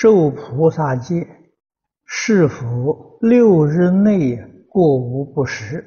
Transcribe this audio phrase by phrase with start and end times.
[0.00, 1.28] 受菩萨戒，
[2.06, 4.34] 是否六日内
[4.66, 5.84] 过午不食，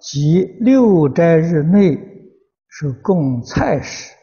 [0.00, 1.98] 即六斋日内
[2.68, 4.14] 是供菜食？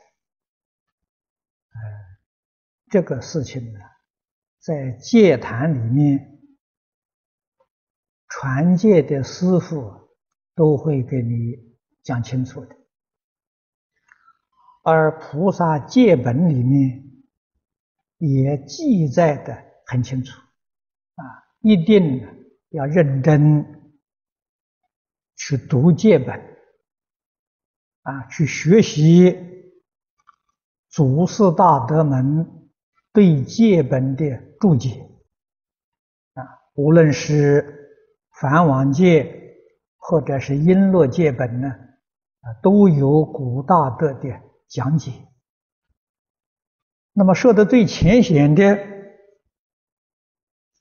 [2.89, 3.79] 这个事情呢，
[4.61, 6.39] 在戒坛里面，
[8.29, 9.91] 传戒的师傅
[10.55, 11.57] 都会给你
[12.03, 12.73] 讲清楚的，
[14.81, 17.03] 而菩萨戒本里面。
[18.17, 19.55] 也记载得
[19.85, 20.39] 很清楚，
[21.15, 21.23] 啊，
[21.61, 22.25] 一定
[22.69, 23.63] 要认真
[25.35, 26.39] 去读戒本，
[28.01, 29.37] 啊，去学习
[30.89, 32.69] 祖师大德们
[33.13, 34.25] 对戒本的
[34.59, 35.07] 注解，
[36.33, 36.41] 啊，
[36.73, 37.93] 无论是
[38.39, 39.55] 梵网戒
[39.97, 45.11] 或者是璎珞戒本呢，啊，都有古大德的讲解。
[47.19, 48.77] 那么说的最浅显的，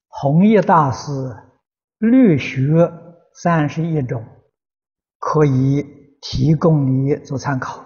[0.06, 1.10] 弘一大师
[1.96, 2.92] 略学
[3.32, 4.22] 三十一种，
[5.18, 5.82] 可以
[6.20, 7.82] 提供你做参考。